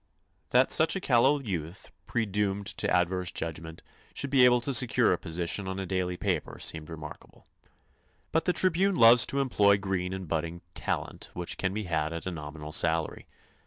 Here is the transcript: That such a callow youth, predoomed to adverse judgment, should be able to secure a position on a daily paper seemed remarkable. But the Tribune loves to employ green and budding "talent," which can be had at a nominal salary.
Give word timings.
That 0.49 0.71
such 0.71 0.95
a 0.95 0.99
callow 0.99 1.39
youth, 1.39 1.91
predoomed 2.07 2.65
to 2.65 2.89
adverse 2.89 3.29
judgment, 3.29 3.83
should 4.15 4.31
be 4.31 4.43
able 4.45 4.59
to 4.61 4.73
secure 4.73 5.13
a 5.13 5.17
position 5.19 5.67
on 5.67 5.79
a 5.79 5.85
daily 5.85 6.17
paper 6.17 6.57
seemed 6.57 6.89
remarkable. 6.89 7.45
But 8.31 8.45
the 8.45 8.53
Tribune 8.53 8.95
loves 8.95 9.27
to 9.27 9.39
employ 9.39 9.77
green 9.77 10.11
and 10.11 10.27
budding 10.27 10.61
"talent," 10.73 11.29
which 11.35 11.59
can 11.59 11.71
be 11.71 11.83
had 11.83 12.13
at 12.13 12.25
a 12.25 12.31
nominal 12.31 12.71
salary. 12.71 13.27